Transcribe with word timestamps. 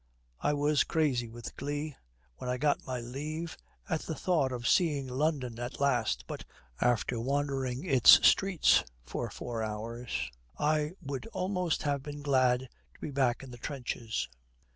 I 0.39 0.53
was 0.53 0.83
crazy 0.83 1.29
with 1.29 1.55
glee, 1.55 1.95
when 2.37 2.49
I 2.49 2.57
got 2.57 2.87
my 2.87 2.99
leave, 2.99 3.55
at 3.87 3.99
the 4.01 4.15
thought 4.15 4.51
of 4.51 4.67
seeing 4.67 5.05
London 5.05 5.59
at 5.59 5.79
last, 5.79 6.25
but 6.25 6.43
after 6.81 7.19
wandering 7.19 7.85
its 7.85 8.25
streets 8.27 8.83
for 9.05 9.29
four 9.29 9.61
hours, 9.61 10.31
I 10.57 10.93
would 11.03 11.27
almost 11.33 11.83
have 11.83 12.01
been 12.01 12.23
glad 12.23 12.61
to 12.61 12.99
be 12.99 13.11
back 13.11 13.43
in 13.43 13.51
the 13.51 13.59
trenches.' 13.59 14.27